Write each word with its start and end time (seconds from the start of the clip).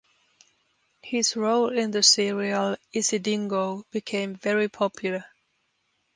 His 1.03 1.35
role 1.35 1.69
in 1.69 1.91
the 1.91 2.01
serial 2.01 2.75
"Isidingo" 2.91 3.83
became 3.91 4.33
very 4.35 4.67
popular. 4.67 5.25